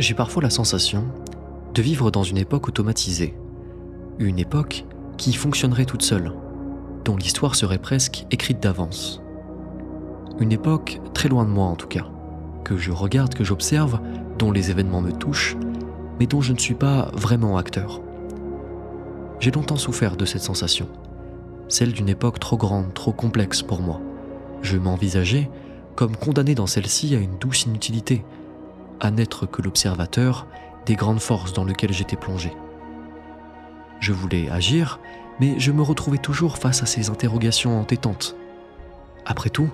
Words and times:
J'ai 0.00 0.14
parfois 0.14 0.42
la 0.42 0.48
sensation 0.48 1.04
de 1.74 1.82
vivre 1.82 2.10
dans 2.10 2.22
une 2.22 2.38
époque 2.38 2.68
automatisée, 2.68 3.34
une 4.18 4.38
époque 4.38 4.86
qui 5.18 5.34
fonctionnerait 5.34 5.84
toute 5.84 6.00
seule, 6.00 6.32
dont 7.04 7.18
l'histoire 7.18 7.54
serait 7.54 7.76
presque 7.76 8.24
écrite 8.30 8.62
d'avance. 8.62 9.20
Une 10.38 10.52
époque 10.52 11.02
très 11.12 11.28
loin 11.28 11.44
de 11.44 11.50
moi 11.50 11.66
en 11.66 11.76
tout 11.76 11.86
cas, 11.86 12.06
que 12.64 12.78
je 12.78 12.92
regarde, 12.92 13.34
que 13.34 13.44
j'observe, 13.44 14.00
dont 14.38 14.52
les 14.52 14.70
événements 14.70 15.02
me 15.02 15.12
touchent, 15.12 15.58
mais 16.18 16.26
dont 16.26 16.40
je 16.40 16.54
ne 16.54 16.58
suis 16.58 16.74
pas 16.74 17.10
vraiment 17.12 17.58
acteur. 17.58 18.00
J'ai 19.38 19.50
longtemps 19.50 19.76
souffert 19.76 20.16
de 20.16 20.24
cette 20.24 20.40
sensation, 20.40 20.88
celle 21.68 21.92
d'une 21.92 22.08
époque 22.08 22.40
trop 22.40 22.56
grande, 22.56 22.94
trop 22.94 23.12
complexe 23.12 23.60
pour 23.60 23.82
moi. 23.82 24.00
Je 24.62 24.78
m'envisageais 24.78 25.50
comme 25.94 26.16
condamné 26.16 26.54
dans 26.54 26.66
celle-ci 26.66 27.14
à 27.14 27.18
une 27.18 27.36
douce 27.36 27.64
inutilité, 27.66 28.24
à 29.00 29.10
n'être 29.10 29.46
que 29.46 29.62
l'observateur 29.62 30.46
des 30.86 30.94
grandes 30.94 31.20
forces 31.20 31.52
dans 31.52 31.64
lesquelles 31.64 31.92
j'étais 31.92 32.16
plongé. 32.16 32.52
Je 34.00 34.12
voulais 34.12 34.50
agir, 34.50 34.98
mais 35.40 35.58
je 35.58 35.72
me 35.72 35.82
retrouvais 35.82 36.18
toujours 36.18 36.58
face 36.58 36.82
à 36.82 36.86
ces 36.86 37.10
interrogations 37.10 37.78
entêtantes. 37.78 38.36
Après 39.26 39.50
tout, 39.50 39.70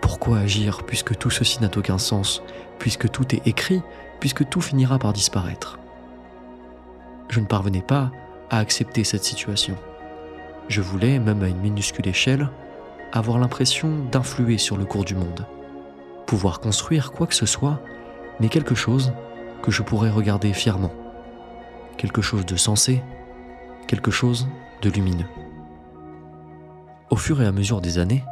pourquoi 0.00 0.38
agir 0.38 0.84
puisque 0.84 1.16
tout 1.16 1.30
ceci 1.30 1.60
n'a 1.60 1.70
aucun 1.76 1.98
sens, 1.98 2.42
puisque 2.78 3.10
tout 3.10 3.34
est 3.34 3.46
écrit, 3.46 3.82
puisque 4.20 4.48
tout 4.48 4.60
finira 4.60 4.98
par 4.98 5.12
disparaître? 5.12 5.78
Je 7.28 7.40
ne 7.40 7.46
parvenais 7.46 7.82
pas 7.82 8.10
à 8.50 8.58
accepter 8.58 9.04
cette 9.04 9.24
situation. 9.24 9.76
Je 10.68 10.80
voulais, 10.80 11.18
même 11.18 11.42
à 11.42 11.48
une 11.48 11.60
minuscule 11.60 12.08
échelle, 12.08 12.48
avoir 13.12 13.38
l'impression 13.38 13.90
d'influer 14.10 14.58
sur 14.58 14.76
le 14.76 14.84
cours 14.84 15.04
du 15.04 15.14
monde, 15.14 15.46
pouvoir 16.26 16.60
construire 16.60 17.12
quoi 17.12 17.26
que 17.26 17.34
ce 17.34 17.46
soit, 17.46 17.80
mais 18.40 18.48
quelque 18.48 18.74
chose 18.74 19.12
que 19.62 19.70
je 19.70 19.82
pourrais 19.82 20.10
regarder 20.10 20.52
fièrement, 20.52 20.92
quelque 21.96 22.22
chose 22.22 22.46
de 22.46 22.56
sensé, 22.56 23.02
quelque 23.86 24.10
chose 24.10 24.48
de 24.82 24.90
lumineux. 24.90 25.26
Au 27.10 27.16
fur 27.16 27.40
et 27.42 27.46
à 27.46 27.52
mesure 27.52 27.80
des 27.80 27.98
années, 27.98 28.24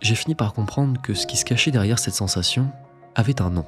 j'ai 0.00 0.14
fini 0.14 0.34
par 0.34 0.52
comprendre 0.52 1.00
que 1.00 1.14
ce 1.14 1.26
qui 1.26 1.36
se 1.36 1.44
cachait 1.44 1.70
derrière 1.70 1.98
cette 1.98 2.14
sensation 2.14 2.70
avait 3.14 3.40
un 3.40 3.50
nom. 3.50 3.64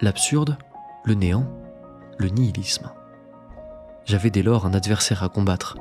L'absurde, 0.00 0.58
le 1.04 1.14
néant, 1.14 1.46
le 2.18 2.28
nihilisme. 2.28 2.90
J'avais 4.04 4.30
dès 4.30 4.42
lors 4.42 4.66
un 4.66 4.74
adversaire 4.74 5.24
à 5.24 5.28
combattre. 5.28 5.78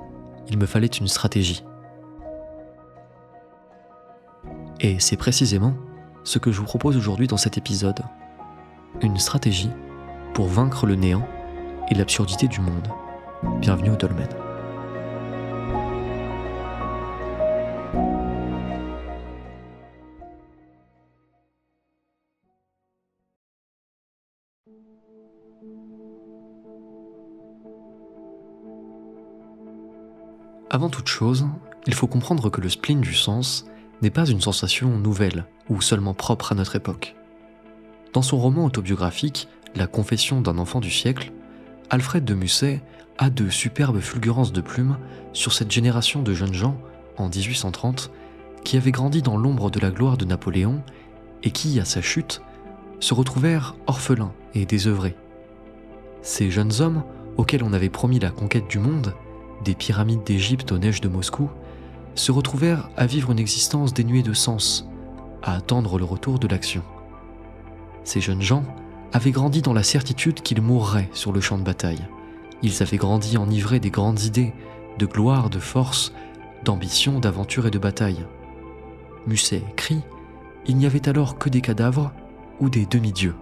Il 0.47 0.57
me 0.57 0.65
fallait 0.65 0.87
une 0.87 1.07
stratégie. 1.07 1.63
Et 4.79 4.99
c'est 4.99 5.17
précisément 5.17 5.75
ce 6.23 6.39
que 6.39 6.51
je 6.51 6.59
vous 6.59 6.65
propose 6.65 6.97
aujourd'hui 6.97 7.27
dans 7.27 7.37
cet 7.37 7.57
épisode. 7.57 8.03
Une 9.01 9.17
stratégie 9.17 9.69
pour 10.33 10.47
vaincre 10.47 10.85
le 10.85 10.95
néant 10.95 11.27
et 11.89 11.95
l'absurdité 11.95 12.47
du 12.47 12.61
monde. 12.61 12.87
Bienvenue 13.59 13.91
au 13.91 13.95
Dolmen. 13.95 14.29
Avant 30.69 30.89
toute 30.89 31.07
chose, 31.07 31.45
il 31.85 31.93
faut 31.93 32.07
comprendre 32.07 32.49
que 32.49 32.61
le 32.61 32.69
spleen 32.69 33.01
du 33.01 33.13
sens 33.13 33.65
n'est 34.01 34.09
pas 34.09 34.25
une 34.25 34.41
sensation 34.41 34.97
nouvelle 34.97 35.45
ou 35.69 35.81
seulement 35.81 36.13
propre 36.13 36.51
à 36.51 36.55
notre 36.55 36.75
époque. 36.75 37.15
Dans 38.15 38.21
son 38.21 38.37
roman 38.37 38.63
autobiographique 38.63 39.49
La 39.75 39.87
confession 39.87 40.39
d'un 40.39 40.57
enfant 40.57 40.79
du 40.79 40.89
siècle, 40.89 41.33
Alfred 41.89 42.23
de 42.23 42.33
Musset 42.33 42.81
a 43.17 43.29
de 43.29 43.49
superbes 43.49 43.99
fulgurances 43.99 44.53
de 44.53 44.61
plumes 44.61 44.97
sur 45.33 45.51
cette 45.51 45.69
génération 45.69 46.21
de 46.21 46.33
jeunes 46.33 46.53
gens, 46.53 46.77
en 47.17 47.27
1830, 47.27 48.11
qui 48.63 48.77
avaient 48.77 48.93
grandi 48.93 49.21
dans 49.21 49.35
l'ombre 49.35 49.69
de 49.69 49.81
la 49.81 49.91
gloire 49.91 50.15
de 50.15 50.23
Napoléon 50.23 50.81
et 51.43 51.51
qui, 51.51 51.77
à 51.81 51.83
sa 51.83 52.01
chute, 52.01 52.41
se 53.01 53.13
retrouvèrent 53.13 53.75
orphelins 53.85 54.31
et 54.53 54.65
désœuvrés. 54.65 55.17
Ces 56.21 56.49
jeunes 56.49 56.79
hommes, 56.79 57.03
auxquels 57.35 57.63
on 57.65 57.73
avait 57.73 57.89
promis 57.89 58.19
la 58.19 58.29
conquête 58.29 58.69
du 58.69 58.79
monde, 58.79 59.13
des 59.65 59.75
pyramides 59.75 60.23
d'Égypte 60.23 60.71
aux 60.71 60.77
neiges 60.77 61.01
de 61.01 61.09
Moscou, 61.09 61.49
se 62.15 62.31
retrouvèrent 62.31 62.89
à 62.95 63.07
vivre 63.07 63.33
une 63.33 63.39
existence 63.39 63.93
dénuée 63.93 64.23
de 64.23 64.31
sens, 64.31 64.87
à 65.43 65.53
attendre 65.53 65.99
le 65.99 66.05
retour 66.05 66.39
de 66.39 66.47
l'action. 66.47 66.81
Ces 68.05 68.21
jeunes 68.21 68.41
gens 68.41 68.63
avaient 69.11 69.31
grandi 69.31 69.61
dans 69.61 69.73
la 69.73 69.83
certitude 69.83 70.41
qu'ils 70.41 70.61
mourraient 70.61 71.09
sur 71.11 71.33
le 71.33 71.41
champ 71.41 71.57
de 71.57 71.63
bataille. 71.63 72.07
Ils 72.61 72.81
avaient 72.81 72.97
grandi 72.97 73.37
enivrés 73.37 73.79
des 73.79 73.89
grandes 73.89 74.21
idées, 74.21 74.53
de 74.99 75.05
gloire, 75.05 75.49
de 75.49 75.59
force, 75.59 76.13
d'ambition, 76.63 77.19
d'aventure 77.19 77.67
et 77.67 77.71
de 77.71 77.79
bataille. 77.79 78.25
Musset 79.27 79.63
écrit 79.71 80.01
Il 80.67 80.77
n'y 80.77 80.85
avait 80.85 81.09
alors 81.09 81.37
que 81.37 81.49
des 81.49 81.61
cadavres 81.61 82.11
ou 82.59 82.69
des 82.69 82.85
demi-dieux. 82.85 83.35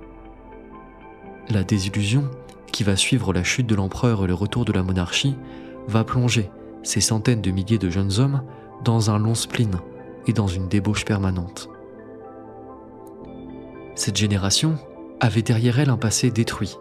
La 1.49 1.63
désillusion, 1.63 2.31
qui 2.71 2.83
va 2.83 2.95
suivre 2.95 3.33
la 3.33 3.43
chute 3.43 3.67
de 3.67 3.75
l'empereur 3.75 4.23
et 4.23 4.27
le 4.27 4.33
retour 4.33 4.63
de 4.65 4.71
la 4.71 4.81
monarchie, 4.81 5.35
va 5.87 6.05
plonger 6.05 6.49
ces 6.83 7.01
centaines 7.01 7.41
de 7.41 7.51
milliers 7.51 7.77
de 7.77 7.89
jeunes 7.89 8.19
hommes 8.19 8.43
dans 8.83 9.11
un 9.11 9.19
long 9.19 9.35
spleen 9.35 9.79
et 10.25 10.33
dans 10.33 10.47
une 10.47 10.69
débauche 10.69 11.03
permanente. 11.03 11.69
Cette 13.95 14.17
génération 14.17 14.77
avait 15.19 15.43
derrière 15.43 15.79
elle 15.79 15.89
un 15.89 15.97
passé 15.97 16.31
détruit, 16.31 16.77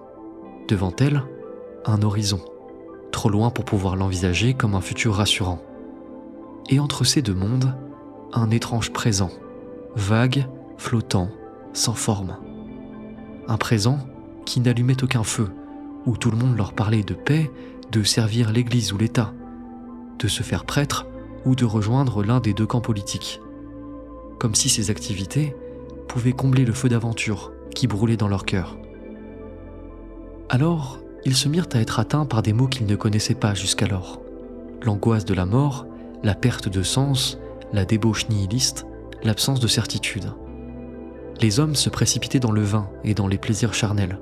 devant 0.68 0.94
elle 0.98 1.22
un 1.84 2.02
horizon, 2.02 2.40
trop 3.10 3.28
loin 3.28 3.50
pour 3.50 3.64
pouvoir 3.64 3.96
l'envisager 3.96 4.54
comme 4.54 4.74
un 4.74 4.80
futur 4.80 5.14
rassurant. 5.14 5.60
Et 6.70 6.80
entre 6.80 7.04
ces 7.04 7.20
deux 7.20 7.34
mondes, 7.34 7.74
un 8.32 8.50
étrange 8.50 8.92
présent, 8.92 9.30
vague, 9.94 10.46
flottant, 10.78 11.28
sans 11.72 11.94
forme. 11.94 12.38
Un 13.46 13.56
présent 13.58 13.98
qui 14.46 14.60
n'allumait 14.60 15.02
aucun 15.02 15.24
feu, 15.24 15.50
où 16.06 16.16
tout 16.16 16.30
le 16.30 16.38
monde 16.38 16.56
leur 16.56 16.72
parlait 16.72 17.02
de 17.02 17.14
paix, 17.14 17.50
de 17.90 18.02
servir 18.02 18.52
l'Église 18.52 18.92
ou 18.92 18.98
l'État, 18.98 19.32
de 20.18 20.28
se 20.28 20.42
faire 20.42 20.64
prêtre 20.64 21.06
ou 21.44 21.54
de 21.54 21.64
rejoindre 21.64 22.24
l'un 22.24 22.40
des 22.40 22.54
deux 22.54 22.66
camps 22.66 22.80
politiques. 22.80 23.40
Comme 24.38 24.54
si 24.54 24.68
ces 24.68 24.90
activités 24.90 25.54
pouvaient 26.08 26.32
combler 26.32 26.64
le 26.64 26.72
feu 26.72 26.88
d'aventure 26.88 27.52
qui 27.74 27.86
brûlait 27.86 28.16
dans 28.16 28.28
leur 28.28 28.44
cœur. 28.44 28.78
Alors, 30.48 30.98
ils 31.24 31.36
se 31.36 31.48
mirent 31.48 31.68
à 31.72 31.80
être 31.80 31.98
atteints 31.98 32.26
par 32.26 32.42
des 32.42 32.52
mots 32.52 32.66
qu'ils 32.66 32.86
ne 32.86 32.96
connaissaient 32.96 33.34
pas 33.34 33.54
jusqu'alors. 33.54 34.20
L'angoisse 34.82 35.24
de 35.24 35.34
la 35.34 35.46
mort, 35.46 35.86
la 36.22 36.34
perte 36.34 36.68
de 36.68 36.82
sens, 36.82 37.38
la 37.72 37.84
débauche 37.84 38.28
nihiliste, 38.28 38.86
l'absence 39.22 39.60
de 39.60 39.68
certitude. 39.68 40.32
Les 41.40 41.60
hommes 41.60 41.74
se 41.74 41.88
précipitaient 41.88 42.40
dans 42.40 42.52
le 42.52 42.62
vin 42.62 42.88
et 43.04 43.14
dans 43.14 43.28
les 43.28 43.38
plaisirs 43.38 43.74
charnels. 43.74 44.18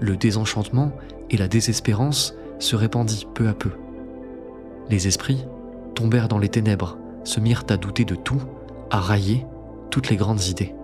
Le 0.00 0.16
désenchantement 0.16 0.92
et 1.30 1.36
la 1.36 1.48
désespérance 1.48 2.34
se 2.58 2.76
répandit 2.76 3.26
peu 3.34 3.48
à 3.48 3.54
peu. 3.54 3.70
Les 4.90 5.08
esprits 5.08 5.44
tombèrent 5.94 6.28
dans 6.28 6.38
les 6.38 6.48
ténèbres, 6.48 6.98
se 7.24 7.40
mirent 7.40 7.64
à 7.70 7.76
douter 7.76 8.04
de 8.04 8.14
tout, 8.14 8.42
à 8.90 9.00
railler 9.00 9.46
toutes 9.90 10.10
les 10.10 10.16
grandes 10.16 10.44
idées. 10.44 10.74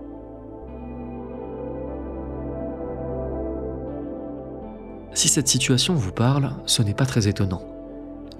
Si 5.13 5.27
cette 5.27 5.47
situation 5.47 5.93
vous 5.93 6.11
parle, 6.11 6.55
ce 6.65 6.81
n'est 6.81 6.95
pas 6.95 7.05
très 7.05 7.27
étonnant. 7.27 7.61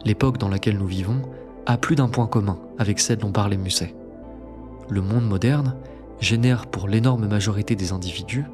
L'époque 0.06 0.40
dans 0.40 0.50
laquelle 0.50 0.78
nous 0.78 0.88
vivons 0.88 1.22
a 1.66 1.78
plus 1.78 1.96
d'un 1.96 2.10
point 2.10 2.28
commun 2.28 2.60
avec 2.80 3.00
celle 3.00 3.20
dont 3.20 3.32
parlait 3.32 3.58
Musset. 3.58 3.96
Le 4.90 5.02
monde 5.02 5.28
moderne 5.28 5.76
génère 6.20 6.66
pour 6.68 6.88
l'énorme 6.88 7.28
majorité 7.28 7.76
des 7.76 7.92
individus 7.92 8.46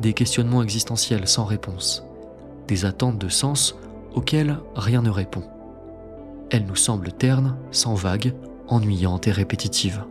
des 0.00 0.12
questionnements 0.12 0.62
existentiels 0.62 1.26
sans 1.26 1.44
réponse, 1.44 2.04
des 2.68 2.84
attentes 2.84 3.18
de 3.18 3.28
sens 3.28 3.76
auxquelles 4.14 4.58
rien 4.74 5.02
ne 5.02 5.10
répond. 5.10 5.42
Elles 6.50 6.64
nous 6.64 6.76
semblent 6.76 7.12
ternes, 7.12 7.56
sans 7.70 7.94
vagues, 7.94 8.34
ennuyantes 8.68 9.26
et 9.26 9.32
répétitives. 9.32 10.04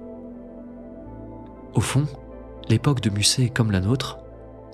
Au 1.74 1.82
fond, 1.82 2.06
l'époque 2.70 3.02
de 3.02 3.10
Musset 3.10 3.50
comme 3.50 3.72
la 3.72 3.80
nôtre 3.80 4.20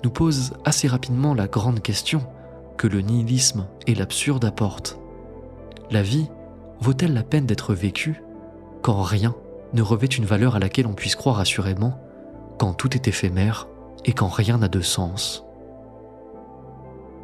nous 0.02 0.10
pose 0.10 0.52
assez 0.64 0.88
rapidement 0.88 1.32
la 1.32 1.46
grande 1.46 1.80
question 1.80 2.26
que 2.76 2.86
le 2.86 3.00
nihilisme 3.00 3.66
et 3.86 3.94
l'absurde 3.94 4.44
apportent. 4.44 4.98
La 5.90 6.02
vie 6.02 6.28
vaut-elle 6.80 7.14
la 7.14 7.22
peine 7.22 7.46
d'être 7.46 7.74
vécue 7.74 8.22
quand 8.82 9.02
rien 9.02 9.34
ne 9.72 9.82
revêt 9.82 10.06
une 10.06 10.24
valeur 10.24 10.56
à 10.56 10.58
laquelle 10.58 10.86
on 10.86 10.94
puisse 10.94 11.16
croire 11.16 11.40
assurément, 11.40 11.98
quand 12.58 12.74
tout 12.74 12.94
est 12.94 13.08
éphémère 13.08 13.66
et 14.04 14.12
quand 14.12 14.28
rien 14.28 14.58
n'a 14.58 14.68
de 14.68 14.80
sens? 14.80 15.44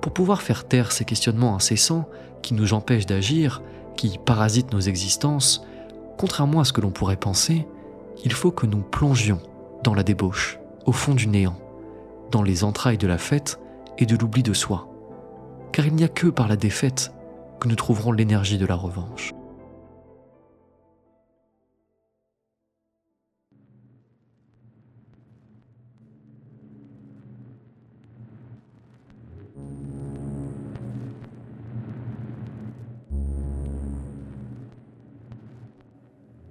Pour 0.01 0.13
pouvoir 0.13 0.41
faire 0.41 0.67
taire 0.67 0.93
ces 0.93 1.05
questionnements 1.05 1.55
incessants 1.55 2.09
qui 2.43 2.55
nous 2.55 2.73
empêchent 2.73 3.07
d'agir, 3.07 3.63
qui 3.97 4.19
parasitent 4.19 4.73
nos 4.73 4.81
existences, 4.81 5.67
contrairement 6.17 6.61
à 6.61 6.65
ce 6.65 6.73
que 6.73 6.81
l'on 6.81 6.91
pourrait 6.91 7.17
penser, 7.17 7.67
il 8.25 8.33
faut 8.33 8.51
que 8.51 8.67
nous 8.67 8.81
plongions 8.81 9.41
dans 9.85 9.95
la 9.95 10.03
débauche, 10.03 10.59
au 10.87 10.93
fond 10.93 11.15
du 11.15 11.29
néant, 11.29 11.57
dans 12.31 12.43
les 12.43 12.65
entrailles 12.65 12.99
de 12.99 13.07
la 13.07 13.19
fête 13.19 13.61
et 13.99 14.07
de 14.07 14.17
l'oubli 14.17 14.43
de 14.43 14.55
soi 14.55 14.90
car 15.81 15.87
il 15.87 15.95
n'y 15.95 16.05
a 16.05 16.09
que 16.09 16.27
par 16.27 16.47
la 16.47 16.57
défaite 16.57 17.11
que 17.59 17.67
nous 17.67 17.75
trouverons 17.75 18.13
l'énergie 18.13 18.59
de 18.59 18.67
la 18.67 18.75
revanche. 18.75 19.31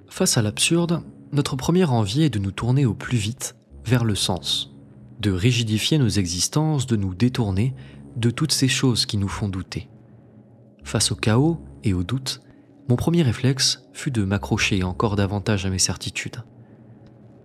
Face 0.09 0.39
à 0.39 0.41
l'absurde, 0.41 1.03
notre 1.33 1.55
première 1.55 1.93
envie 1.93 2.23
est 2.23 2.31
de 2.31 2.39
nous 2.39 2.49
tourner 2.49 2.87
au 2.87 2.95
plus 2.95 3.19
vite 3.19 3.55
vers 3.85 4.05
le 4.05 4.15
sens, 4.15 4.73
de 5.19 5.29
rigidifier 5.29 5.99
nos 5.99 6.09
existences, 6.09 6.87
de 6.87 6.95
nous 6.95 7.13
détourner 7.13 7.75
de 8.19 8.29
toutes 8.29 8.51
ces 8.51 8.67
choses 8.67 9.05
qui 9.05 9.17
nous 9.17 9.29
font 9.29 9.47
douter. 9.47 9.89
Face 10.83 11.11
au 11.11 11.15
chaos 11.15 11.57
et 11.83 11.93
au 11.93 12.03
doute, 12.03 12.41
mon 12.89 12.97
premier 12.97 13.21
réflexe 13.21 13.87
fut 13.93 14.11
de 14.11 14.25
m'accrocher 14.25 14.83
encore 14.83 15.15
davantage 15.15 15.65
à 15.65 15.69
mes 15.69 15.79
certitudes. 15.79 16.43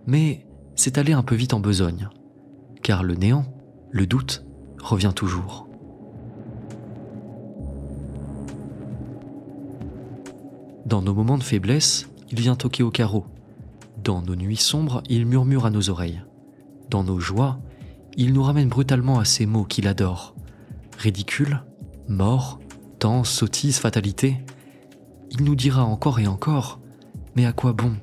Mais 0.05 0.45
c'est 0.75 0.97
aller 0.97 1.13
un 1.13 1.23
peu 1.23 1.35
vite 1.35 1.53
en 1.53 1.61
besogne, 1.61 2.09
car 2.83 3.03
le 3.03 3.15
néant, 3.15 3.45
le 3.91 4.05
doute, 4.05 4.43
revient 4.81 5.13
toujours. 5.15 5.67
Dans 10.85 11.01
nos 11.01 11.13
moments 11.13 11.37
de 11.37 11.43
faiblesse, 11.43 12.09
il 12.31 12.39
vient 12.41 12.55
toquer 12.55 12.83
au 12.83 12.91
carreau. 12.91 13.25
Dans 14.03 14.21
nos 14.21 14.35
nuits 14.35 14.57
sombres, 14.57 15.01
il 15.09 15.25
murmure 15.25 15.65
à 15.65 15.71
nos 15.71 15.89
oreilles. 15.89 16.21
Dans 16.89 17.03
nos 17.03 17.19
joies, 17.19 17.59
il 18.17 18.33
nous 18.33 18.43
ramène 18.43 18.67
brutalement 18.67 19.19
à 19.19 19.25
ces 19.25 19.45
mots 19.45 19.63
qu'il 19.63 19.87
adore. 19.87 20.34
Ridicule, 20.97 21.63
mort, 22.07 22.59
temps, 22.99 23.23
sottise, 23.23 23.77
fatalité. 23.77 24.43
Il 25.31 25.43
nous 25.43 25.55
dira 25.55 25.83
encore 25.83 26.19
et 26.19 26.27
encore, 26.27 26.79
mais 27.35 27.45
à 27.45 27.53
quoi 27.53 27.73
bon? 27.73 27.95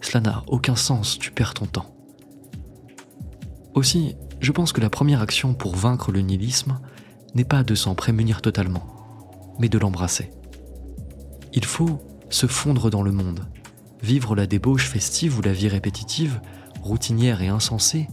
Cela 0.00 0.20
n'a 0.20 0.44
aucun 0.46 0.76
sens, 0.76 1.18
tu 1.18 1.30
perds 1.30 1.54
ton 1.54 1.66
temps. 1.66 1.94
Aussi, 3.74 4.16
je 4.40 4.52
pense 4.52 4.72
que 4.72 4.80
la 4.80 4.90
première 4.90 5.22
action 5.22 5.54
pour 5.54 5.74
vaincre 5.74 6.12
le 6.12 6.20
nihilisme 6.20 6.78
n'est 7.34 7.44
pas 7.44 7.64
de 7.64 7.74
s'en 7.74 7.94
prémunir 7.94 8.42
totalement, 8.42 8.86
mais 9.58 9.68
de 9.68 9.78
l'embrasser. 9.78 10.30
Il 11.52 11.64
faut 11.64 12.02
se 12.30 12.46
fondre 12.46 12.90
dans 12.90 13.02
le 13.02 13.12
monde, 13.12 13.46
vivre 14.02 14.34
la 14.34 14.46
débauche 14.46 14.88
festive 14.88 15.38
ou 15.38 15.42
la 15.42 15.52
vie 15.52 15.68
répétitive, 15.68 16.40
routinière 16.82 17.42
et 17.42 17.48
insensée, 17.48 18.08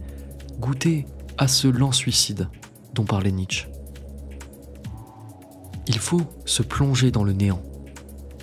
goûter 0.60 1.06
à 1.38 1.48
ce 1.48 1.68
lent 1.68 1.92
suicide 1.92 2.50
dont 2.94 3.06
parlait 3.06 3.32
Nietzsche. 3.32 3.71
Il 5.94 6.00
faut 6.00 6.22
se 6.46 6.64
plonger 6.64 7.12
dans 7.12 7.26
le 7.26 7.34
néant, 7.34 7.62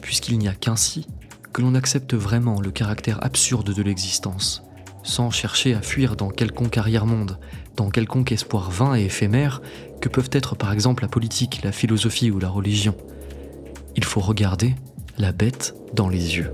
puisqu'il 0.03 0.39
n'y 0.39 0.49
a 0.49 0.53
qu'ainsi 0.53 1.07
que 1.55 1.63
l'on 1.63 1.75
accepte 1.75 2.13
vraiment 2.13 2.61
le 2.61 2.71
caractère 2.71 3.25
absurde 3.25 3.73
de 3.73 3.83
l'existence, 3.83 4.63
sans 5.03 5.31
chercher 5.31 5.73
à 5.73 5.81
fuir 5.81 6.15
dans 6.15 6.29
quelconque 6.29 6.77
arrière-monde, 6.77 7.39
dans 7.75 7.89
quelconque 7.89 8.33
espoir 8.33 8.71
vain 8.71 8.97
et 8.97 9.07
éphémère 9.07 9.63
que 10.03 10.11
peuvent 10.11 10.29
être 10.33 10.57
par 10.57 10.75
exemple 10.75 11.05
la 11.05 11.09
politique, 11.09 11.63
la 11.65 11.73
philosophie 11.73 12.31
ou 12.31 12.39
la 12.39 12.51
religion. 12.51 12.95
Il 13.97 14.05
faut 14.05 14.21
regarder 14.21 14.75
la 15.17 15.33
bête 15.33 15.75
dans 15.95 16.11
les 16.11 16.37
yeux. 16.37 16.53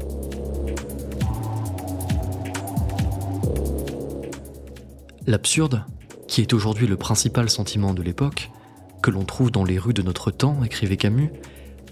L'absurde, 5.27 5.85
qui 6.29 6.41
est 6.41 6.53
aujourd'hui 6.53 6.87
le 6.87 6.97
principal 6.97 7.51
sentiment 7.51 7.95
de 7.95 8.03
l'époque, 8.03 8.53
que 9.05 9.11
l'on 9.11 9.25
trouve 9.25 9.51
dans 9.51 9.65
les 9.65 9.79
rues 9.79 9.93
de 9.93 10.01
notre 10.01 10.31
temps, 10.31 10.65
écrivait 10.65 10.97
Camus, 10.97 11.31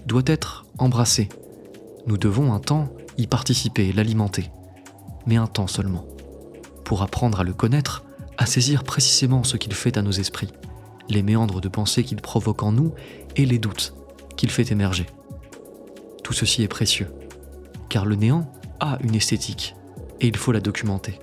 doit 0.07 0.23
être 0.25 0.65
embrassé. 0.79 1.29
Nous 2.07 2.17
devons 2.17 2.53
un 2.53 2.59
temps 2.59 2.89
y 3.19 3.27
participer, 3.27 3.93
l'alimenter, 3.93 4.49
mais 5.27 5.35
un 5.35 5.45
temps 5.45 5.67
seulement, 5.67 6.05
pour 6.83 7.03
apprendre 7.03 7.39
à 7.39 7.43
le 7.43 7.53
connaître, 7.53 8.03
à 8.39 8.47
saisir 8.47 8.83
précisément 8.83 9.43
ce 9.43 9.57
qu'il 9.57 9.73
fait 9.73 9.95
à 9.97 10.01
nos 10.01 10.11
esprits, 10.11 10.49
les 11.07 11.21
méandres 11.21 11.61
de 11.61 11.69
pensée 11.69 12.03
qu'il 12.03 12.19
provoque 12.19 12.63
en 12.63 12.71
nous 12.71 12.95
et 13.35 13.45
les 13.45 13.59
doutes 13.59 13.93
qu'il 14.35 14.49
fait 14.49 14.71
émerger. 14.71 15.05
Tout 16.23 16.33
ceci 16.33 16.63
est 16.63 16.67
précieux, 16.67 17.13
car 17.89 18.05
le 18.07 18.15
néant 18.15 18.51
a 18.79 18.97
une 19.03 19.13
esthétique, 19.13 19.75
et 20.19 20.27
il 20.27 20.35
faut 20.35 20.51
la 20.51 20.61
documenter 20.61 21.19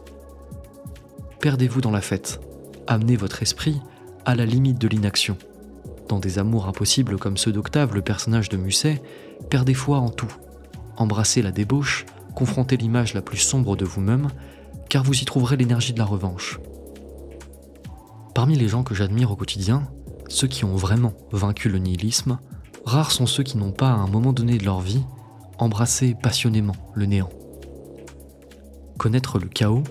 perdez-vous 1.40 1.80
dans 1.80 1.90
la 1.90 2.00
fête. 2.00 2.40
Amenez 2.86 3.16
votre 3.16 3.42
esprit 3.42 3.80
à 4.24 4.34
la 4.34 4.44
limite 4.44 4.78
de 4.78 4.88
l'inaction. 4.88 5.36
Dans 6.10 6.18
des 6.18 6.40
amours 6.40 6.66
impossibles 6.66 7.18
comme 7.18 7.36
ceux 7.36 7.52
d'Octave, 7.52 7.94
le 7.94 8.02
personnage 8.02 8.48
de 8.48 8.56
Musset, 8.56 9.00
perdez 9.48 9.74
foi 9.74 9.98
en 9.98 10.08
tout. 10.08 10.32
Embrassez 10.96 11.40
la 11.40 11.52
débauche, 11.52 12.04
confrontez 12.34 12.76
l'image 12.76 13.14
la 13.14 13.22
plus 13.22 13.36
sombre 13.36 13.76
de 13.76 13.84
vous-même, 13.84 14.26
car 14.88 15.04
vous 15.04 15.14
y 15.14 15.24
trouverez 15.24 15.56
l'énergie 15.56 15.92
de 15.92 16.00
la 16.00 16.04
revanche. 16.04 16.58
Parmi 18.34 18.56
les 18.56 18.66
gens 18.66 18.82
que 18.82 18.92
j'admire 18.92 19.30
au 19.30 19.36
quotidien, 19.36 19.86
ceux 20.26 20.48
qui 20.48 20.64
ont 20.64 20.74
vraiment 20.74 21.12
vaincu 21.30 21.68
le 21.68 21.78
nihilisme, 21.78 22.40
rares 22.84 23.12
sont 23.12 23.26
ceux 23.26 23.44
qui 23.44 23.56
n'ont 23.56 23.70
pas 23.70 23.90
à 23.90 23.94
un 23.94 24.08
moment 24.08 24.32
donné 24.32 24.58
de 24.58 24.64
leur 24.64 24.80
vie 24.80 25.04
embrassé 25.58 26.16
passionnément 26.20 26.74
le 26.92 27.06
néant. 27.06 27.30
Connaître 28.98 29.38
le 29.38 29.46
chaos, 29.46 29.84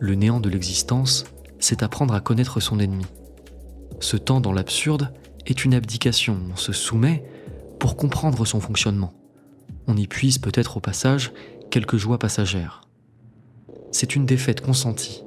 le 0.00 0.16
néant 0.16 0.38
de 0.38 0.50
l'existence, 0.50 1.24
c'est 1.60 1.82
apprendre 1.82 2.12
à 2.12 2.20
connaître 2.20 2.60
son 2.60 2.78
ennemi. 2.78 3.06
Ce 4.00 4.18
temps 4.18 4.42
dans 4.42 4.52
l'absurde 4.52 5.10
est 5.46 5.64
une 5.64 5.74
abdication, 5.74 6.38
on 6.52 6.56
se 6.56 6.72
soumet 6.72 7.24
pour 7.78 7.96
comprendre 7.96 8.44
son 8.44 8.60
fonctionnement. 8.60 9.12
On 9.86 9.96
y 9.96 10.06
puise 10.06 10.38
peut-être 10.38 10.76
au 10.76 10.80
passage 10.80 11.32
quelques 11.70 11.96
joies 11.96 12.18
passagères. 12.18 12.82
C'est 13.90 14.14
une 14.14 14.26
défaite 14.26 14.60
consentie. 14.60 15.24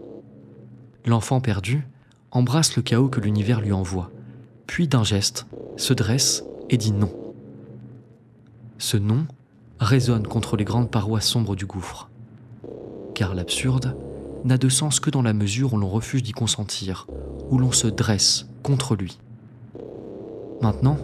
L'enfant 1.06 1.42
perdu 1.42 1.88
embrasse 2.32 2.76
le 2.76 2.82
chaos 2.82 3.10
que 3.10 3.20
l'univers 3.20 3.62
lui 3.62 3.72
envoie, 3.72 4.12
puis 4.68 4.88
d'un 4.88 5.04
geste 5.04 5.46
se 5.78 5.94
dresse 5.94 6.44
et 6.70 6.78
dit 6.78 6.92
non. 6.92 7.12
Ce 8.78 8.98
non 8.98 9.26
résonne 9.80 10.28
contre 10.28 10.58
les 10.58 10.64
grandes 10.64 10.90
parois 10.90 11.22
sombres 11.22 11.56
du 11.56 11.66
gouffre. 11.66 12.10
Car 13.14 13.36
l'absurde 13.36 13.96
n'a 14.44 14.58
de 14.58 14.70
sens 14.70 15.00
que 15.00 15.10
dans 15.10 15.22
la 15.22 15.34
mesure 15.34 15.74
où 15.74 15.78
l'on 15.78 15.90
refuse 15.90 16.24
d'y 16.24 16.32
consentir, 16.32 17.08
où 17.50 17.58
l'on 17.58 17.72
se 17.72 17.88
dresse 17.88 18.48
contre 18.64 18.96
lui. 18.96 19.18
Maintenant, 20.62 20.98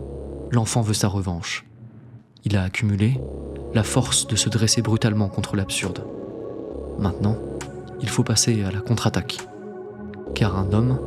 l'enfant 0.52 0.82
veut 0.82 0.94
sa 0.94 1.08
revanche. 1.08 1.66
Il 2.44 2.58
a 2.58 2.64
accumulé 2.64 3.20
la 3.74 3.84
force 3.84 4.28
de 4.28 4.36
se 4.36 4.50
dresser 4.50 4.82
brutalement 4.82 5.30
contre 5.30 5.56
l'absurde. 5.56 6.04
Maintenant, 7.00 7.38
il 8.02 8.10
faut 8.10 8.24
passer 8.24 8.64
à 8.64 8.72
la 8.72 8.82
contre-attaque. 8.82 9.38
Car 10.36 10.58
un 10.58 10.72
homme 10.74 11.00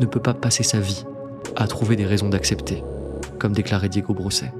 ne 0.00 0.06
peut 0.06 0.20
pas 0.20 0.34
passer 0.34 0.62
sa 0.62 0.80
vie 0.80 1.04
à 1.56 1.66
trouver 1.66 1.96
des 1.96 2.06
raisons 2.06 2.28
d'accepter, 2.28 2.82
comme 3.38 3.52
déclarait 3.52 3.88
Diego 3.88 4.14
Brosset. 4.14 4.52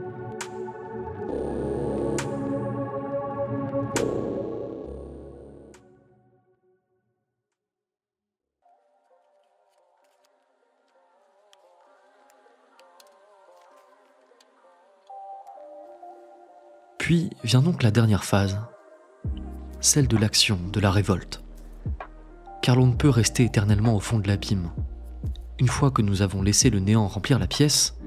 Puis 17.13 17.29
vient 17.45 17.61
donc 17.61 17.83
la 17.83 17.91
dernière 17.91 18.25
phase, 18.25 18.59
celle 19.81 20.09
de 20.09 20.17
l'action, 20.17 20.59
de 20.73 20.81
la 20.81 20.91
révolte. 20.91 21.45
Car 22.63 22.75
l'on 22.75 22.87
ne 22.87 22.95
peut 22.95 23.11
rester 23.11 23.45
éternellement 23.45 23.95
au 23.95 24.01
fond 24.01 24.19
de 24.19 24.27
l'abîme. 24.27 24.71
Une 25.59 25.69
fois 25.69 25.91
que 25.91 26.01
nous 26.01 26.23
avons 26.23 26.41
laissé 26.41 26.71
le 26.71 26.79
néant 26.79 27.07
remplir 27.07 27.39
la 27.39 27.47
pièce, 27.47 27.99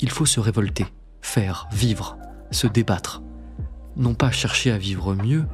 il 0.00 0.08
faut 0.08 0.24
se 0.24 0.40
révolter, 0.40 0.86
faire, 1.20 1.68
vivre, 1.70 2.16
se 2.50 2.66
débattre. 2.66 3.22
Non 3.94 4.14
pas 4.14 4.30
chercher 4.30 4.72
à 4.72 4.78
vivre 4.78 5.14
mieux, 5.14 5.44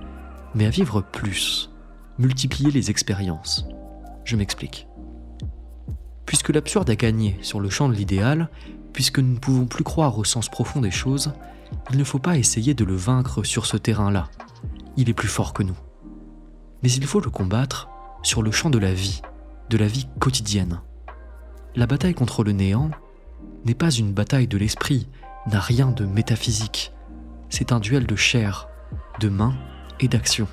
mais 0.54 0.66
à 0.66 0.70
vivre 0.70 1.00
plus, 1.00 1.72
multiplier 2.20 2.70
les 2.70 2.88
expériences. 2.88 3.66
Je 4.22 4.36
m'explique. 4.36 4.86
Puisque 6.24 6.50
l'absurde 6.50 6.88
a 6.88 6.94
gagné 6.94 7.36
sur 7.42 7.58
le 7.58 7.68
champ 7.68 7.88
de 7.88 7.94
l'idéal, 7.94 8.48
puisque 8.92 9.18
nous 9.18 9.32
ne 9.32 9.38
pouvons 9.40 9.66
plus 9.66 9.82
croire 9.82 10.18
au 10.18 10.22
sens 10.22 10.48
profond 10.48 10.80
des 10.80 10.92
choses, 10.92 11.32
il 11.90 11.98
ne 11.98 12.04
faut 12.04 12.18
pas 12.18 12.38
essayer 12.38 12.74
de 12.74 12.84
le 12.84 12.94
vaincre 12.94 13.42
sur 13.42 13.66
ce 13.66 13.76
terrain-là. 13.76 14.28
Il 14.96 15.08
est 15.08 15.14
plus 15.14 15.28
fort 15.28 15.52
que 15.52 15.62
nous. 15.62 15.76
Mais 16.82 16.90
il 16.90 17.06
faut 17.06 17.20
le 17.20 17.30
combattre 17.30 17.88
sur 18.22 18.42
le 18.42 18.50
champ 18.50 18.70
de 18.70 18.78
la 18.78 18.94
vie, 18.94 19.22
de 19.70 19.76
la 19.76 19.86
vie 19.86 20.08
quotidienne. 20.18 20.80
La 21.74 21.86
bataille 21.86 22.14
contre 22.14 22.44
le 22.44 22.52
néant 22.52 22.90
n'est 23.64 23.74
pas 23.74 23.90
une 23.90 24.12
bataille 24.12 24.48
de 24.48 24.58
l'esprit, 24.58 25.08
n'a 25.50 25.60
rien 25.60 25.90
de 25.90 26.04
métaphysique. 26.04 26.92
C'est 27.48 27.72
un 27.72 27.80
duel 27.80 28.06
de 28.06 28.16
chair, 28.16 28.68
de 29.20 29.28
main 29.28 29.54
et 30.00 30.08
d'action. 30.08 30.46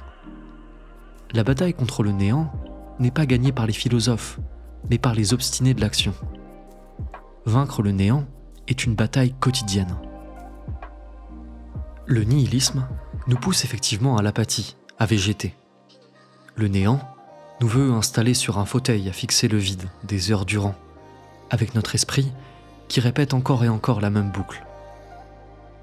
La 1.31 1.43
bataille 1.43 1.73
contre 1.73 2.03
le 2.03 2.11
néant 2.11 2.51
n'est 2.99 3.11
pas 3.11 3.25
gagnée 3.25 3.51
par 3.51 3.67
les 3.67 3.73
philosophes, 3.73 4.39
mais 4.89 4.97
par 4.97 5.13
les 5.13 5.33
obstinés 5.33 5.73
de 5.73 5.81
l'action. 5.81 6.13
Vaincre 7.45 7.81
le 7.81 7.91
néant 7.91 8.25
est 8.67 8.83
une 8.85 8.95
bataille 8.95 9.33
quotidienne. 9.39 9.95
Le 12.11 12.23
nihilisme 12.23 12.87
nous 13.27 13.37
pousse 13.37 13.65
effectivement 13.65 14.17
à 14.17 14.23
l'apathie, 14.23 14.75
à 14.97 15.05
végéter. 15.05 15.53
Le 16.55 16.67
néant 16.67 16.99
nous 17.61 17.67
veut 17.67 17.91
installer 17.91 18.33
sur 18.33 18.57
un 18.57 18.65
fauteuil 18.65 19.07
à 19.07 19.13
fixer 19.13 19.47
le 19.47 19.59
vide 19.59 19.87
des 20.03 20.31
heures 20.31 20.45
durant, 20.45 20.73
avec 21.51 21.75
notre 21.75 21.93
esprit 21.93 22.31
qui 22.87 22.99
répète 22.99 23.35
encore 23.35 23.63
et 23.63 23.69
encore 23.69 24.01
la 24.01 24.09
même 24.09 24.31
boucle. 24.31 24.65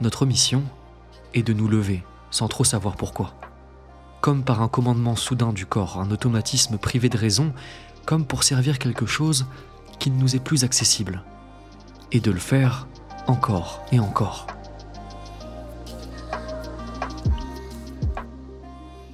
Notre 0.01 0.27
mission 0.27 0.65
est 1.33 1.45
de 1.45 1.53
nous 1.53 1.69
lever 1.69 2.03
sans 2.33 2.49
trop 2.49 2.65
savoir 2.65 2.97
pourquoi. 2.97 3.35
Comme 4.21 4.43
par 4.43 4.63
un 4.63 4.69
commandement 4.69 5.15
soudain 5.15 5.53
du 5.53 5.65
corps, 5.65 6.01
un 6.01 6.11
automatisme 6.11 6.77
privé 6.77 7.09
de 7.09 7.19
raison, 7.19 7.53
comme 8.05 8.27
pour 8.27 8.43
servir 8.43 8.81
quelque 8.81 9.07
chose 9.07 9.47
qui 10.01 10.11
ne 10.11 10.21
nous 10.21 10.35
est 10.35 10.43
plus 10.43 10.65
accessible. 10.65 11.23
Et 12.11 12.19
de 12.19 12.33
le 12.33 12.41
faire 12.41 12.89
encore 13.29 13.87
et 13.93 14.01
encore. 14.01 14.49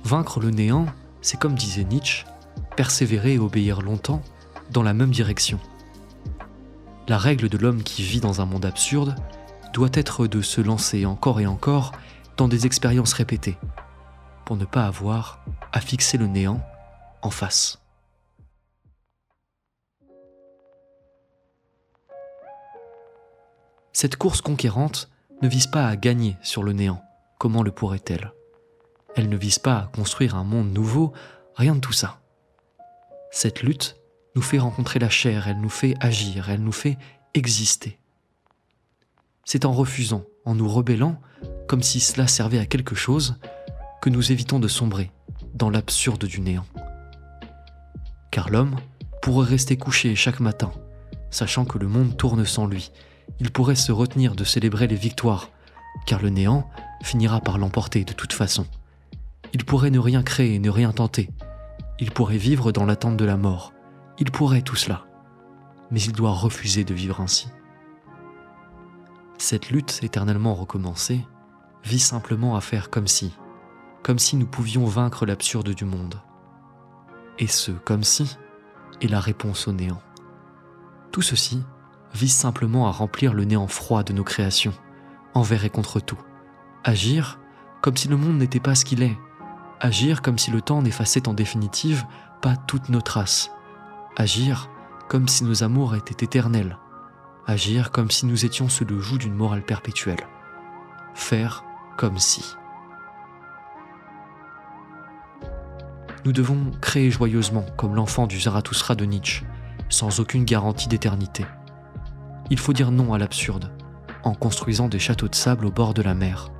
Vaincre 0.04 0.40
le 0.40 0.50
néant, 0.50 0.86
c'est 1.20 1.38
comme 1.38 1.54
disait 1.54 1.84
Nietzsche, 1.84 2.24
persévérer 2.76 3.34
et 3.34 3.38
obéir 3.38 3.80
longtemps 3.82 4.22
dans 4.70 4.82
la 4.82 4.94
même 4.94 5.10
direction. 5.10 5.58
La 7.08 7.18
règle 7.18 7.48
de 7.48 7.58
l'homme 7.58 7.82
qui 7.82 8.02
vit 8.02 8.20
dans 8.20 8.40
un 8.40 8.44
monde 8.44 8.64
absurde 8.64 9.16
doit 9.72 9.90
être 9.92 10.26
de 10.26 10.42
se 10.42 10.60
lancer 10.60 11.06
encore 11.06 11.40
et 11.40 11.46
encore 11.46 11.92
dans 12.36 12.48
des 12.48 12.66
expériences 12.66 13.12
répétées, 13.12 13.58
pour 14.44 14.56
ne 14.56 14.64
pas 14.64 14.86
avoir 14.86 15.44
à 15.72 15.80
fixer 15.80 16.18
le 16.18 16.26
néant 16.26 16.60
en 17.22 17.30
face. 17.30 17.78
Cette 23.92 24.16
course 24.16 24.40
conquérante 24.40 25.10
ne 25.42 25.48
vise 25.48 25.66
pas 25.66 25.86
à 25.86 25.96
gagner 25.96 26.36
sur 26.42 26.62
le 26.62 26.72
néant, 26.72 27.02
comment 27.38 27.62
le 27.62 27.70
pourrait-elle? 27.70 28.32
Elle 29.16 29.28
ne 29.28 29.36
vise 29.36 29.58
pas 29.58 29.76
à 29.76 29.86
construire 29.94 30.36
un 30.36 30.44
monde 30.44 30.72
nouveau, 30.72 31.12
rien 31.56 31.74
de 31.74 31.80
tout 31.80 31.92
ça. 31.92 32.20
Cette 33.30 33.62
lutte 33.62 33.96
nous 34.34 34.42
fait 34.42 34.58
rencontrer 34.58 34.98
la 34.98 35.10
chair, 35.10 35.48
elle 35.48 35.60
nous 35.60 35.68
fait 35.68 35.94
agir, 36.00 36.48
elle 36.50 36.62
nous 36.62 36.72
fait 36.72 36.98
exister. 37.34 37.98
C'est 39.44 39.64
en 39.64 39.72
refusant, 39.72 40.24
en 40.44 40.54
nous 40.54 40.68
rebellant, 40.68 41.20
comme 41.66 41.82
si 41.82 42.00
cela 42.00 42.26
servait 42.26 42.58
à 42.58 42.66
quelque 42.66 42.94
chose, 42.94 43.36
que 44.00 44.10
nous 44.10 44.32
évitons 44.32 44.58
de 44.58 44.68
sombrer 44.68 45.10
dans 45.54 45.70
l'absurde 45.70 46.24
du 46.24 46.40
néant. 46.40 46.66
Car 48.30 48.50
l'homme 48.50 48.76
pourrait 49.20 49.48
rester 49.48 49.76
couché 49.76 50.14
chaque 50.14 50.40
matin, 50.40 50.72
sachant 51.30 51.64
que 51.64 51.78
le 51.78 51.88
monde 51.88 52.16
tourne 52.16 52.44
sans 52.44 52.66
lui. 52.66 52.92
Il 53.40 53.50
pourrait 53.50 53.76
se 53.76 53.92
retenir 53.92 54.34
de 54.34 54.44
célébrer 54.44 54.86
les 54.86 54.96
victoires, 54.96 55.50
car 56.06 56.22
le 56.22 56.30
néant 56.30 56.68
finira 57.02 57.40
par 57.40 57.58
l'emporter 57.58 58.04
de 58.04 58.12
toute 58.12 58.32
façon. 58.32 58.66
Il 59.52 59.64
pourrait 59.64 59.90
ne 59.90 59.98
rien 59.98 60.22
créer, 60.22 60.58
ne 60.58 60.70
rien 60.70 60.92
tenter. 60.92 61.28
Il 61.98 62.10
pourrait 62.10 62.38
vivre 62.38 62.72
dans 62.72 62.86
l'attente 62.86 63.16
de 63.16 63.24
la 63.24 63.36
mort. 63.36 63.72
Il 64.18 64.30
pourrait 64.30 64.62
tout 64.62 64.76
cela. 64.76 65.04
Mais 65.90 66.00
il 66.00 66.12
doit 66.12 66.32
refuser 66.32 66.84
de 66.84 66.94
vivre 66.94 67.20
ainsi. 67.20 67.48
Cette 69.38 69.70
lutte 69.70 70.00
éternellement 70.02 70.54
recommencée 70.54 71.20
vise 71.84 72.04
simplement 72.04 72.56
à 72.56 72.60
faire 72.60 72.90
comme 72.90 73.08
si, 73.08 73.36
comme 74.02 74.18
si 74.18 74.36
nous 74.36 74.46
pouvions 74.46 74.84
vaincre 74.86 75.26
l'absurde 75.26 75.70
du 75.70 75.84
monde. 75.84 76.20
Et 77.38 77.46
ce 77.46 77.72
comme 77.72 78.04
si 78.04 78.38
est 79.00 79.08
la 79.08 79.20
réponse 79.20 79.68
au 79.68 79.72
néant. 79.72 80.00
Tout 81.10 81.22
ceci 81.22 81.62
vise 82.14 82.34
simplement 82.34 82.86
à 82.86 82.90
remplir 82.90 83.34
le 83.34 83.44
néant 83.44 83.66
froid 83.66 84.02
de 84.02 84.12
nos 84.12 84.24
créations, 84.24 84.74
envers 85.34 85.64
et 85.64 85.70
contre 85.70 86.00
tout. 86.00 86.20
Agir 86.84 87.38
comme 87.80 87.96
si 87.96 88.08
le 88.08 88.16
monde 88.16 88.38
n'était 88.38 88.60
pas 88.60 88.76
ce 88.76 88.84
qu'il 88.84 89.02
est, 89.02 89.18
Agir 89.84 90.22
comme 90.22 90.38
si 90.38 90.52
le 90.52 90.62
temps 90.62 90.80
n'effaçait 90.80 91.26
en 91.26 91.34
définitive 91.34 92.04
pas 92.40 92.54
toutes 92.54 92.88
nos 92.88 93.00
traces. 93.00 93.50
Agir 94.16 94.70
comme 95.08 95.26
si 95.26 95.42
nos 95.42 95.64
amours 95.64 95.96
étaient 95.96 96.24
éternels. 96.24 96.78
Agir 97.48 97.90
comme 97.90 98.08
si 98.08 98.26
nous 98.26 98.44
étions 98.44 98.68
sous 98.68 98.84
le 98.84 99.00
joug 99.00 99.18
d'une 99.18 99.34
morale 99.34 99.64
perpétuelle. 99.64 100.28
Faire 101.14 101.64
comme 101.96 102.20
si. 102.20 102.54
Nous 106.24 106.32
devons 106.32 106.70
créer 106.80 107.10
joyeusement 107.10 107.66
comme 107.76 107.96
l'enfant 107.96 108.28
du 108.28 108.40
Zarathustra 108.40 108.94
de 108.94 109.04
Nietzsche, 109.04 109.44
sans 109.88 110.20
aucune 110.20 110.44
garantie 110.44 110.86
d'éternité. 110.86 111.44
Il 112.50 112.58
faut 112.60 112.72
dire 112.72 112.92
non 112.92 113.14
à 113.14 113.18
l'absurde, 113.18 113.72
en 114.22 114.34
construisant 114.34 114.86
des 114.86 115.00
châteaux 115.00 115.26
de 115.26 115.34
sable 115.34 115.66
au 115.66 115.72
bord 115.72 115.92
de 115.92 116.02
la 116.02 116.14
mer, 116.14 116.52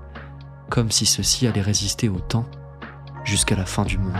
comme 0.70 0.90
si 0.90 1.06
ceux-ci 1.06 1.46
allaient 1.46 1.60
résister 1.60 2.08
au 2.08 2.18
temps 2.18 2.50
jusqu'à 3.24 3.56
la 3.56 3.66
fin 3.66 3.84
du 3.84 3.98
monde. 3.98 4.16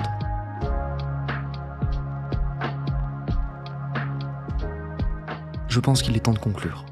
Je 5.68 5.80
pense 5.80 6.02
qu'il 6.02 6.16
est 6.16 6.20
temps 6.20 6.34
de 6.34 6.38
conclure. 6.38 6.84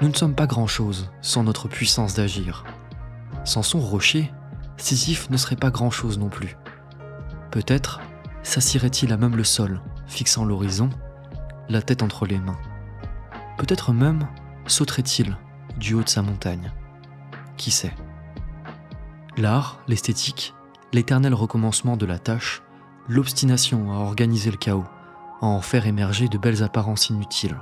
Nous 0.00 0.08
ne 0.08 0.14
sommes 0.14 0.34
pas 0.34 0.46
grand-chose 0.46 1.10
sans 1.20 1.42
notre 1.42 1.68
puissance 1.68 2.14
d'agir. 2.14 2.64
Sans 3.44 3.62
son 3.62 3.80
rocher, 3.80 4.32
Sisyphe 4.76 5.30
ne 5.30 5.36
serait 5.36 5.56
pas 5.56 5.70
grand-chose 5.70 6.18
non 6.18 6.28
plus. 6.28 6.56
Peut-être 7.50 8.00
s'assierait-il 8.42 9.12
à 9.12 9.16
même 9.16 9.36
le 9.36 9.44
sol, 9.44 9.80
fixant 10.06 10.44
l'horizon, 10.44 10.90
la 11.68 11.82
tête 11.82 12.02
entre 12.02 12.26
les 12.26 12.38
mains. 12.38 12.58
Peut-être 13.58 13.92
même 13.92 14.26
sauterait-il 14.66 15.36
du 15.76 15.94
haut 15.94 16.02
de 16.02 16.08
sa 16.08 16.22
montagne. 16.22 16.72
Qui 17.56 17.70
sait? 17.70 17.94
L'art, 19.36 19.80
l'esthétique, 19.88 20.54
l'éternel 20.92 21.34
recommencement 21.34 21.96
de 21.96 22.06
la 22.06 22.18
tâche, 22.18 22.62
l'obstination 23.08 23.92
à 23.92 23.96
organiser 23.96 24.50
le 24.50 24.56
chaos, 24.56 24.86
à 25.40 25.46
en 25.46 25.60
faire 25.60 25.86
émerger 25.86 26.28
de 26.28 26.38
belles 26.38 26.62
apparences 26.62 27.10
inutiles. 27.10 27.58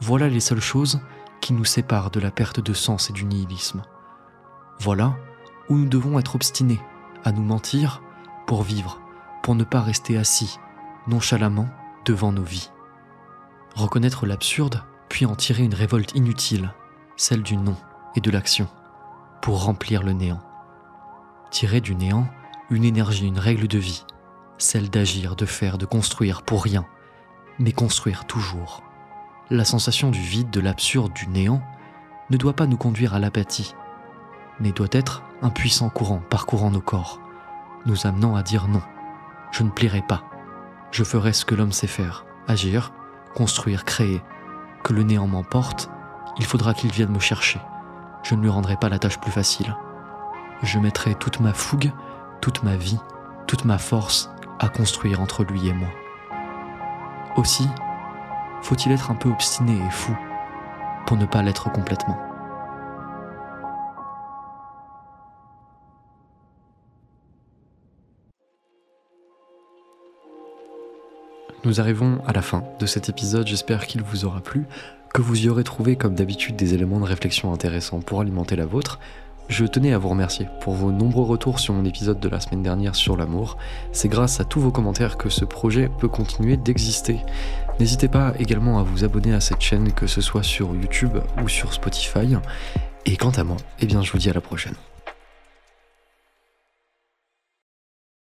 Voilà 0.00 0.28
les 0.28 0.40
seules 0.40 0.60
choses 0.60 1.00
qui 1.40 1.52
nous 1.52 1.64
séparent 1.64 2.10
de 2.10 2.20
la 2.20 2.30
perte 2.30 2.60
de 2.60 2.72
sens 2.72 3.10
et 3.10 3.12
du 3.12 3.24
nihilisme. 3.24 3.82
Voilà 4.80 5.16
où 5.68 5.76
nous 5.76 5.88
devons 5.88 6.18
être 6.18 6.34
obstinés, 6.34 6.80
à 7.24 7.32
nous 7.32 7.42
mentir 7.42 8.02
pour 8.46 8.62
vivre, 8.62 9.00
pour 9.42 9.54
ne 9.54 9.64
pas 9.64 9.80
rester 9.80 10.16
assis, 10.18 10.58
nonchalamment, 11.06 11.68
devant 12.04 12.32
nos 12.32 12.42
vies. 12.42 12.70
Reconnaître 13.74 14.26
l'absurde, 14.26 14.82
puis 15.08 15.24
en 15.24 15.36
tirer 15.36 15.62
une 15.62 15.74
révolte 15.74 16.14
inutile, 16.14 16.74
celle 17.16 17.42
du 17.42 17.56
non 17.56 17.76
et 18.16 18.20
de 18.20 18.30
l'action, 18.30 18.68
pour 19.40 19.64
remplir 19.64 20.02
le 20.02 20.12
néant 20.12 20.42
tirer 21.52 21.82
du 21.82 21.94
néant 21.94 22.26
une 22.70 22.82
énergie, 22.82 23.26
une 23.26 23.38
règle 23.38 23.68
de 23.68 23.78
vie, 23.78 24.06
celle 24.56 24.88
d'agir, 24.88 25.36
de 25.36 25.44
faire, 25.44 25.76
de 25.76 25.84
construire 25.84 26.42
pour 26.42 26.64
rien, 26.64 26.86
mais 27.58 27.72
construire 27.72 28.24
toujours. 28.24 28.82
La 29.50 29.66
sensation 29.66 30.10
du 30.10 30.18
vide, 30.18 30.48
de 30.48 30.60
l'absurde, 30.60 31.12
du 31.12 31.28
néant 31.28 31.62
ne 32.30 32.38
doit 32.38 32.54
pas 32.54 32.66
nous 32.66 32.78
conduire 32.78 33.12
à 33.12 33.18
l'apathie, 33.18 33.74
mais 34.60 34.72
doit 34.72 34.88
être 34.92 35.22
un 35.42 35.50
puissant 35.50 35.90
courant 35.90 36.22
parcourant 36.30 36.70
nos 36.70 36.80
corps, 36.80 37.20
nous 37.84 38.06
amenant 38.06 38.34
à 38.34 38.42
dire 38.42 38.66
non, 38.66 38.82
je 39.50 39.62
ne 39.62 39.70
plierai 39.70 40.00
pas, 40.00 40.24
je 40.90 41.04
ferai 41.04 41.34
ce 41.34 41.44
que 41.44 41.54
l'homme 41.54 41.72
sait 41.72 41.86
faire, 41.86 42.24
agir, 42.48 42.92
construire, 43.34 43.84
créer. 43.84 44.22
Que 44.82 44.94
le 44.94 45.02
néant 45.02 45.28
m'emporte, 45.28 45.90
il 46.38 46.44
faudra 46.44 46.74
qu'il 46.74 46.90
vienne 46.90 47.12
me 47.12 47.20
chercher. 47.20 47.60
Je 48.22 48.34
ne 48.34 48.40
lui 48.40 48.48
rendrai 48.48 48.76
pas 48.76 48.88
la 48.88 48.98
tâche 48.98 49.20
plus 49.20 49.30
facile 49.30 49.76
je 50.62 50.78
mettrai 50.78 51.14
toute 51.14 51.40
ma 51.40 51.52
fougue, 51.52 51.92
toute 52.40 52.62
ma 52.62 52.76
vie, 52.76 52.98
toute 53.46 53.64
ma 53.64 53.78
force 53.78 54.30
à 54.58 54.68
construire 54.68 55.20
entre 55.20 55.44
lui 55.44 55.68
et 55.68 55.72
moi. 55.72 55.88
Aussi, 57.36 57.66
faut-il 58.62 58.92
être 58.92 59.10
un 59.10 59.16
peu 59.16 59.28
obstiné 59.28 59.74
et 59.74 59.90
fou 59.90 60.16
pour 61.06 61.16
ne 61.16 61.26
pas 61.26 61.42
l'être 61.42 61.70
complètement. 61.72 62.18
Nous 71.64 71.80
arrivons 71.80 72.20
à 72.26 72.32
la 72.32 72.42
fin 72.42 72.64
de 72.80 72.86
cet 72.86 73.08
épisode, 73.08 73.46
j'espère 73.46 73.86
qu'il 73.86 74.02
vous 74.02 74.24
aura 74.24 74.40
plu, 74.40 74.66
que 75.14 75.22
vous 75.22 75.44
y 75.44 75.48
aurez 75.48 75.62
trouvé 75.62 75.94
comme 75.94 76.14
d'habitude 76.14 76.56
des 76.56 76.74
éléments 76.74 76.98
de 76.98 77.04
réflexion 77.04 77.52
intéressants 77.52 78.00
pour 78.00 78.20
alimenter 78.20 78.56
la 78.56 78.66
vôtre, 78.66 78.98
je 79.48 79.64
tenais 79.64 79.92
à 79.92 79.98
vous 79.98 80.08
remercier 80.08 80.48
pour 80.60 80.74
vos 80.74 80.92
nombreux 80.92 81.24
retours 81.24 81.58
sur 81.58 81.74
mon 81.74 81.84
épisode 81.84 82.20
de 82.20 82.28
la 82.28 82.40
semaine 82.40 82.62
dernière 82.62 82.94
sur 82.94 83.16
l'amour. 83.16 83.58
C'est 83.92 84.08
grâce 84.08 84.40
à 84.40 84.44
tous 84.44 84.60
vos 84.60 84.70
commentaires 84.70 85.16
que 85.16 85.28
ce 85.28 85.44
projet 85.44 85.90
peut 85.98 86.08
continuer 86.08 86.56
d'exister. 86.56 87.18
N'hésitez 87.80 88.08
pas 88.08 88.34
également 88.38 88.78
à 88.78 88.82
vous 88.82 89.04
abonner 89.04 89.34
à 89.34 89.40
cette 89.40 89.60
chaîne, 89.60 89.92
que 89.92 90.06
ce 90.06 90.20
soit 90.20 90.42
sur 90.42 90.74
YouTube 90.74 91.18
ou 91.42 91.48
sur 91.48 91.72
Spotify. 91.72 92.36
Et 93.04 93.16
quant 93.16 93.30
à 93.30 93.44
moi, 93.44 93.56
eh 93.80 93.86
bien 93.86 94.02
je 94.02 94.12
vous 94.12 94.18
dis 94.18 94.30
à 94.30 94.34
la 94.34 94.40
prochaine. 94.40 94.74